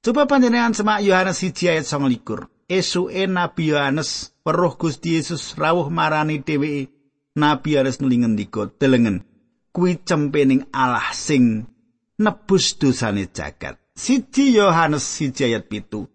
Coba 0.00 0.24
panjenengan 0.24 0.72
semak 0.72 1.04
Yohanes 1.04 1.44
1 1.44 1.76
ayat 1.76 1.84
29. 1.84 2.48
Esuke 2.72 3.28
Nabi 3.28 3.68
Yohanes 3.68 4.32
weruh 4.48 4.72
Gusti 4.72 5.20
Yesus 5.20 5.60
rawuh 5.60 5.92
marani 5.92 6.40
dheweke 6.40 6.88
Nabi 7.36 7.76
harus 7.76 8.00
nuli 8.00 8.24
ngendika 8.24 8.72
delengen 8.80 9.28
kuwi 9.76 10.00
cempening 10.00 10.64
Allah 10.72 11.12
sing 11.12 11.68
nebus 12.16 12.80
dosane 12.80 13.28
jagat. 13.28 13.76
Siji 13.92 14.56
Yohanes 14.56 15.04
siji 15.04 15.52
ayat 15.52 15.68
pitu. 15.68 16.08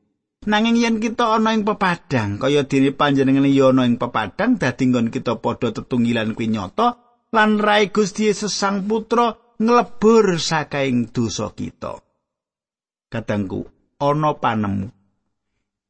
Nanging 0.50 0.82
yen 0.82 0.98
kita 0.98 1.38
ana 1.38 1.54
ing 1.54 1.62
pepadang 1.62 2.42
kaya 2.42 2.66
dene 2.66 2.90
panjenengan 2.90 3.46
ya 3.46 3.70
ana 3.70 3.86
ing 3.86 4.02
pepadang 4.02 4.58
dadi 4.58 4.90
nggon 4.90 5.14
kita 5.14 5.38
padha 5.38 5.70
tetunggilan 5.70 6.34
kuwi 6.34 6.50
nyata 6.50 7.22
lan 7.30 7.62
rai 7.62 7.94
Gusti 7.94 8.34
Yesus 8.34 8.50
Sang 8.50 8.90
Putra 8.90 9.38
nglebur 9.62 10.42
sakaing 10.42 11.14
dosa 11.14 11.54
kita. 11.54 12.02
Kadangku 13.14 13.75
ana 14.00 14.36
panemu 14.36 14.96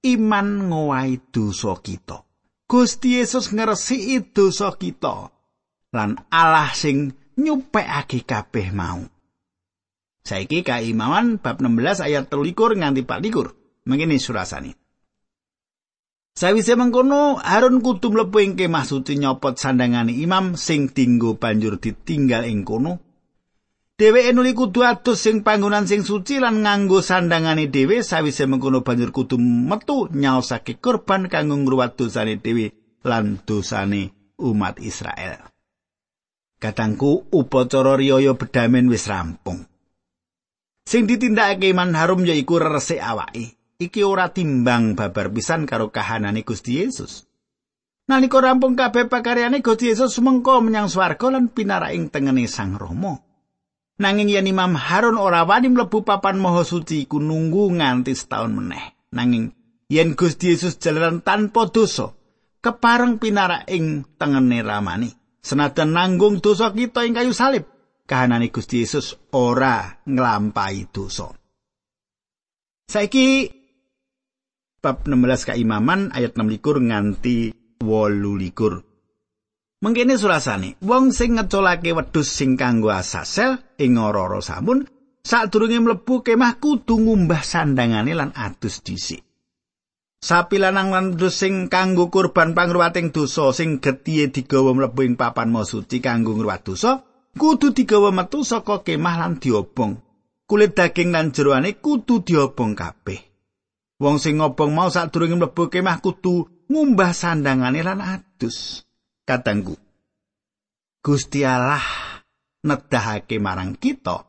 iman 0.06 0.70
ngowahi 0.70 1.34
dosa 1.34 1.74
kita. 1.82 2.22
Gusti 2.66 3.22
Yesus 3.22 3.54
ngresiki 3.54 4.34
dosa 4.34 4.74
kita 4.74 5.30
lan 5.94 6.18
Allah 6.34 6.74
sing 6.74 7.14
nyupekake 7.38 8.26
kabeh 8.26 8.74
mau. 8.74 9.06
Saiki 10.26 10.66
kaimawan 10.66 11.38
bab 11.38 11.62
16 11.62 12.02
ayat 12.02 12.26
13 12.34 12.82
nganti 12.82 13.02
14. 13.06 13.86
Mengene 13.86 14.18
surasane. 14.18 14.74
Sawise 16.34 16.74
mengkono 16.74 17.38
Harun 17.38 17.86
kudu 17.86 18.10
mlebu 18.10 18.42
ing 18.42 18.54
kemah 18.58 18.82
suci 18.82 19.22
nyopot 19.22 19.62
sandangane 19.62 20.12
imam 20.18 20.58
sing 20.58 20.90
dinggo 20.90 21.38
banjur 21.38 21.78
ditinggal 21.78 22.50
ing 22.50 22.66
kono. 22.66 23.05
Dheweke 23.96 24.36
nuli 24.36 24.52
kudu 24.52 24.84
adus 24.84 25.24
sing 25.24 25.40
panggonan 25.40 25.88
sing 25.88 26.04
suci 26.04 26.44
lan 26.44 26.68
nganggo 26.68 27.00
sandangane 27.00 27.72
dhewe 27.72 28.04
sawise 28.04 28.44
mengkono 28.44 28.84
banjur 28.84 29.16
kudu 29.16 29.40
metu 29.40 30.12
nyaosake 30.12 30.84
kurban 30.84 31.32
kanggo 31.32 31.56
ngruwat 31.56 31.96
dosane 31.96 32.36
dhewe 32.36 32.76
lan 33.08 33.40
dosane 33.48 34.12
umat 34.36 34.84
Israel. 34.84 35.48
Katangku 36.60 37.32
upacara 37.32 37.96
riyaya 37.96 38.36
bedamen 38.36 38.92
wis 38.92 39.08
rampung. 39.08 39.64
Sing 40.84 41.08
ditindakake 41.08 41.72
man 41.72 41.96
harum 41.96 42.28
yaiku 42.28 42.60
resik 42.60 43.00
awake. 43.00 43.56
Iki 43.80 44.04
ora 44.04 44.28
timbang 44.36 45.00
babar 45.00 45.32
pisan 45.32 45.64
karo 45.64 45.88
kahanane 45.88 46.44
Gusti 46.44 46.84
Yesus. 46.84 47.24
Nalika 48.12 48.44
rampung 48.44 48.76
kabeh 48.76 49.08
pakaryane 49.08 49.64
Gusti 49.64 49.88
Yesus 49.88 50.20
mengko 50.20 50.60
menyang 50.60 50.92
swarga 50.92 51.32
lan 51.32 51.48
pinaraing 51.48 52.12
tengene 52.12 52.44
Sang 52.52 52.76
Rama. 52.76 53.25
Nanging 53.96 54.28
yen 54.28 54.52
Imam 54.52 54.76
Harun 54.76 55.16
ora 55.16 55.48
wani 55.48 55.72
mlebu 55.72 56.04
papan 56.04 56.36
maha 56.36 56.68
suci 56.68 57.08
iku 57.08 57.24
nunggu 57.24 57.72
nganti 57.80 58.12
setahun 58.12 58.52
meneh. 58.52 59.08
Nanging 59.16 59.56
yen 59.88 60.20
Gusti 60.20 60.52
Yesus 60.52 60.76
jalaran 60.84 61.24
tanpa 61.24 61.72
dosa, 61.72 62.12
kepareng 62.60 63.24
pinara 63.24 63.64
ing 63.72 64.04
tengene 64.20 64.60
ramani. 64.60 65.10
Senajan 65.40 65.96
nanggung 65.96 66.44
dosa 66.44 66.74
kita 66.76 67.06
ing 67.08 67.16
kayu 67.16 67.32
salib, 67.32 67.70
kahanane 68.04 68.52
Gusti 68.52 68.84
Yesus 68.84 69.16
ora 69.32 70.04
nglampahi 70.04 70.92
dosa. 70.92 71.32
Saiki 72.92 73.50
bab 74.84 75.08
16 75.08 75.50
keimaman 75.54 76.14
ayat 76.14 76.38
6 76.38 76.62
nganti 76.62 77.56
8 77.82 78.85
Mengkene 79.84 80.16
surasane, 80.16 80.80
wong 80.80 81.12
sing 81.12 81.36
ngecolake 81.36 81.92
wedhus 81.92 82.32
sing 82.32 82.56
kanggo 82.56 82.96
asasel 82.96 83.60
ing 83.76 84.00
ora-ora 84.00 84.40
samun 84.40 84.88
sadurunge 85.20 85.84
mlebu 85.84 86.24
kemah 86.24 86.64
kudu 86.64 86.96
ngumbah 86.96 87.44
sandangane 87.44 88.16
lan 88.16 88.32
adus 88.32 88.80
dhisik. 88.86 89.20
Sapi 90.24 90.64
lanang 90.64 90.96
lan 90.96 91.06
wedhus 91.12 91.36
sing 91.44 91.68
kanggo 91.68 92.08
kurban 92.08 92.56
pangruwating 92.56 93.12
dosa 93.12 93.52
sing 93.52 93.84
getihe 93.84 94.32
digawa 94.32 94.72
mlebu 94.72 95.02
ing 95.04 95.20
papan 95.20 95.52
mau 95.52 95.68
suci 95.68 96.00
kanggo 96.00 96.40
ngruwat 96.40 96.64
dosa, 96.64 97.04
kudu 97.36 97.76
digawa 97.76 98.16
metu 98.16 98.48
saka 98.48 98.80
kemah 98.80 99.16
lan 99.20 99.44
diobong. 99.44 100.00
Kulit 100.46 100.78
daging 100.78 101.12
lan 101.12 101.36
jeroane 101.36 101.82
kudu 101.84 102.24
diobong 102.24 102.78
kabeh. 102.78 103.20
Wong 104.00 104.24
sing 104.24 104.40
ngobong 104.40 104.72
mau 104.72 104.88
sadurunge 104.88 105.36
mlebu 105.36 105.68
kemah 105.68 106.00
kudu 106.00 106.64
ngumbah 106.72 107.12
sandangane 107.12 107.84
lan 107.84 108.00
adus. 108.00 108.85
Katangku. 109.26 109.76
Gusti 111.02 111.46
Allah 111.46 111.82
nedahake 112.66 113.38
marang 113.38 113.78
kita 113.78 114.26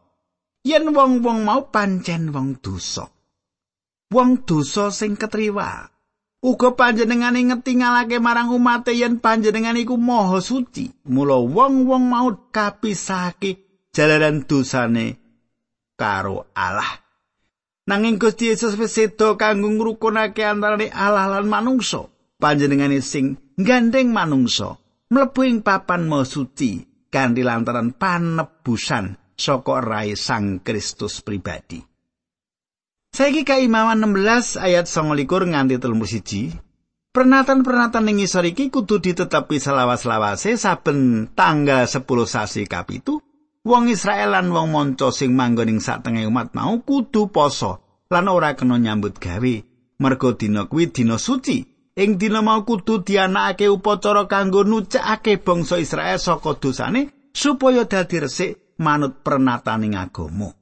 yen 0.66 0.92
wong-wong 0.92 1.46
mau 1.46 1.68
pancen 1.70 2.34
wong 2.34 2.58
dosa. 2.58 3.06
Wong 4.10 4.42
dosa 4.42 4.90
sing 4.90 5.14
ketriwa. 5.14 5.88
Uga 6.44 6.76
panjenengane 6.76 7.42
ngetingalake 7.48 8.20
marang 8.20 8.52
umat 8.52 8.92
yen 8.92 9.22
panjenengan 9.22 9.78
iku 9.78 9.96
maha 9.96 10.42
suci. 10.44 10.92
Mula 11.08 11.40
wong-wong 11.40 12.04
mau 12.12 12.28
kapisahake 12.52 13.88
jalaran 13.94 14.44
dosane 14.44 15.16
karo 15.96 16.52
Allah. 16.52 17.02
Nanging 17.86 18.18
Gusti 18.18 18.50
Yesus 18.50 18.74
wis 18.76 18.98
sedo 18.98 19.38
kanggo 19.38 19.70
ngrukunake 19.70 20.42
antarané 20.42 20.90
Allah 20.90 21.38
lan 21.38 21.46
manungsa. 21.46 22.10
Panjenengane 22.36 23.00
sing 23.00 23.40
gandeng 23.56 24.12
manungsa 24.12 24.76
mlebu 25.06 25.40
ing 25.46 25.58
papan 25.62 26.10
maha 26.10 26.26
suci 26.26 26.82
kanthi 27.10 27.46
lantaran 27.46 27.94
panebusan 27.94 29.14
saka 29.36 29.78
rai 29.78 30.18
Sang 30.18 30.64
Kristus 30.64 31.22
pribadi. 31.22 31.78
Saiki 33.16 33.48
kaimawan 33.48 34.02
16 34.02 34.60
ayat 34.60 34.84
29 34.84 35.24
nganti 35.24 35.80
31. 35.80 36.60
Pernatan-pernatan 37.16 38.04
ning 38.04 38.20
ngisor 38.20 38.44
iki 38.44 38.68
kudu 38.68 39.00
ditetepi 39.00 39.56
selawas-lawase 39.56 40.60
saben 40.60 41.32
tanggal 41.32 41.88
10 41.88 42.04
sasi 42.28 42.68
kapitu. 42.68 43.24
Wong 43.64 43.88
Israel 43.88 44.36
lan 44.36 44.52
wong 44.52 44.68
manca 44.68 45.08
sing 45.10 45.32
manggon 45.32 45.72
ing 45.72 45.80
satengah 45.80 46.28
umat 46.28 46.52
mau 46.52 46.76
kudu 46.84 47.32
poso 47.32 48.04
lan 48.12 48.28
ora 48.28 48.52
kena 48.52 48.76
nyambut 48.76 49.16
gawe. 49.16 49.54
Mergo 49.96 50.36
dina 50.36 50.68
kuwi 50.68 50.92
dina 50.92 51.16
suci. 51.16 51.75
Ing 51.96 52.20
dina 52.20 52.44
mau 52.44 52.60
kudu 52.60 53.00
dianakake 53.00 53.72
upacara 53.72 54.28
kanggo 54.28 54.68
nucakake 54.68 55.40
bangsa 55.40 55.80
Israel 55.80 56.20
saka 56.20 56.52
dosane 56.60 57.32
supaya 57.32 57.88
dadi 57.88 58.20
resik 58.20 58.76
manut 58.84 59.24
pernataning 59.24 59.96
agama. 59.96 60.52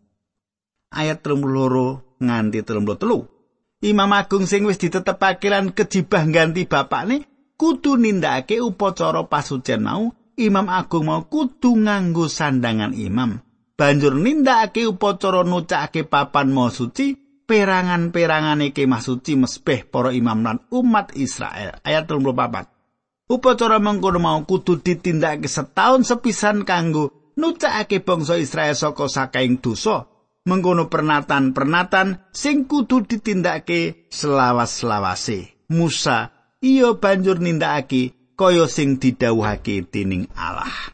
Ayat 0.94 1.26
32 1.26 2.22
nganti 2.22 2.62
33. 2.62 3.82
Imam 3.82 4.14
Agung 4.14 4.46
sing 4.46 4.62
wis 4.62 4.78
ditetepake 4.78 5.50
lan 5.50 5.74
kejibah 5.74 6.22
ganti 6.30 6.70
bapakne 6.70 7.26
kudu 7.58 7.98
nindakake 7.98 8.62
upacara 8.62 9.26
pasucen 9.26 9.82
mau. 9.82 10.14
Imam 10.38 10.70
Agung 10.70 11.10
mau 11.10 11.26
kudu 11.26 11.82
nganggo 11.82 12.30
sandangan 12.30 12.94
imam. 12.94 13.42
Banjur 13.74 14.14
nindakake 14.14 14.86
upacara 14.86 15.42
nucake 15.42 16.06
papan 16.06 16.54
mau 16.54 16.70
suci 16.70 17.23
perangan-perangane 17.44 18.72
kemah 18.72 19.00
suci 19.04 19.36
mesbeh 19.36 19.84
para 19.84 20.10
imam 20.10 20.40
lan 20.40 20.58
umat 20.72 21.12
Israel. 21.16 21.76
Ayat 21.84 22.08
34. 22.08 23.30
Upacara 23.30 23.80
mengkono 23.80 24.20
mau 24.20 24.40
kudu 24.44 24.84
ditindakake 24.84 25.48
setahun 25.48 26.04
sepisan 26.04 26.68
kanggo 26.68 27.32
nucakake 27.40 28.04
bangsa 28.04 28.36
Israel 28.36 28.76
saka 28.76 29.08
sakaing 29.08 29.64
dosa 29.64 30.08
mengkono 30.44 30.92
pernatan-pernatan 30.92 32.28
sing 32.32 32.68
kudu 32.68 33.04
ditindakake 33.08 34.08
selawas-selawase. 34.12 35.68
Musa 35.72 36.32
iya 36.60 36.92
banjur 36.96 37.40
nindakake 37.40 38.34
kaya 38.36 38.68
sing 38.68 39.00
didhawuhake 39.00 39.88
dening 39.88 40.28
Allah. 40.36 40.92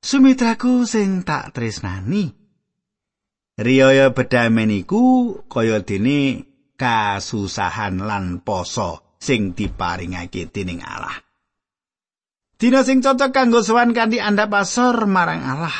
Sumitraku 0.00 0.86
sing 0.86 1.26
tak 1.26 1.50
tresnani. 1.56 2.30
Riyaya 3.56 4.12
bedamen 4.12 4.68
iku 4.68 5.32
kaya 5.48 5.80
dene 5.80 6.44
kasusahan 6.76 8.04
lan 8.04 8.44
poso 8.44 9.16
sing 9.16 9.56
diparingake 9.56 10.52
dening 10.52 10.84
Allah. 10.84 11.16
Dina 12.60 12.84
sing 12.84 13.00
cocok 13.00 13.32
kanggo 13.32 13.64
sowan 13.64 13.96
kanthi 13.96 14.20
andhap 14.20 14.52
asor 14.52 15.08
marang 15.08 15.40
Allah. 15.40 15.72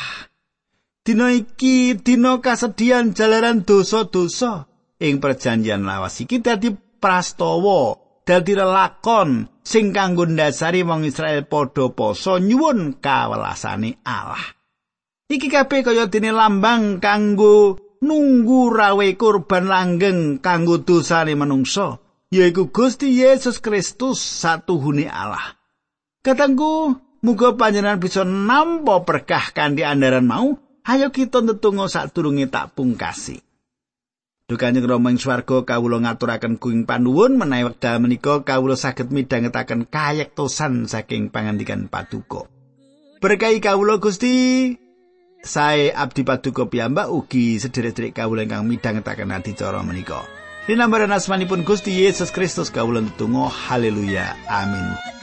Dina 1.05 1.29
iki 1.29 1.93
dina 2.01 2.41
kasedian 2.41 3.13
jalaran 3.13 3.61
dosa-dosa 3.61 4.65
ing 4.97 5.21
perjanjian 5.21 5.85
lawas 5.85 6.17
iki 6.17 6.41
dadi 6.41 6.73
prastawa, 6.73 7.93
dadi 8.25 8.57
lelakon 8.57 9.53
sing 9.61 9.93
kanggo 9.93 10.25
ndasari 10.25 10.81
wong 10.81 11.05
Israel 11.05 11.45
padha 11.45 11.93
poso 11.93 12.41
nyuwun 12.41 12.97
kawelasane 12.97 14.01
Allah. 14.01 14.56
Iki 15.27 15.47
kabeh 15.51 15.83
kaya 15.83 16.07
dene 16.07 16.31
lambang 16.31 17.03
kanggo 17.03 17.75
nunggu 17.99 18.71
rawe 18.71 19.07
kurban 19.19 19.67
langgeng 19.67 20.39
kanggo 20.39 20.79
dosane 20.79 21.35
manungsa, 21.35 21.99
yaiku 22.31 22.71
Gusti 22.71 23.11
Yesus 23.19 23.59
Kristus 23.59 24.23
satuhune 24.23 25.11
Allah. 25.11 25.59
Katanggu, 26.23 26.95
muga 27.23 27.59
panjenengan 27.59 27.99
bisa 27.99 28.23
nampa 28.23 29.03
berkah 29.03 29.51
kanthi 29.51 29.83
andaran 29.83 30.23
mau 30.23 30.55
Ayo 30.87 31.11
kita 31.11 31.43
ndedonga 31.43 31.91
sadurunge 31.91 32.47
tak 32.47 32.71
pungkasi. 32.79 33.43
Dukane 34.47 34.79
Rama 34.79 35.11
ing 35.11 35.19
swarga 35.19 35.67
kawula 35.67 35.99
ngaturaken 35.99 36.55
kuing 36.55 36.87
panuwun 36.87 37.35
menawi 37.35 37.67
wekdal 37.67 37.99
menika 37.99 38.47
kawula 38.47 38.79
saged 38.79 39.11
midhangetaken 39.11 39.91
kayektosan 39.91 40.87
saking 40.87 41.27
pangandikan 41.27 41.91
paduka. 41.91 42.47
Berkahi 43.19 43.59
kawula 43.59 43.99
Gusti. 43.99 44.86
Sae 45.43 45.93
abdi 45.93 46.23
paduka 46.23 46.65
piyambak 46.65 47.11
ugi 47.13 47.61
sederek-sederek 47.61 48.17
kawula 48.17 48.43
ingkang 48.43 48.65
midhangetaken 48.65 49.31
adicara 49.31 49.83
menika. 49.85 50.25
Dinambaran 50.67 51.13
asmanipun 51.13 51.63
Gusti 51.63 51.93
Yesus 52.03 52.33
Kristus 52.33 52.73
kawula 52.73 53.01
ndedonga 53.01 53.47
haleluya. 53.47 54.35
Amin. 54.49 55.16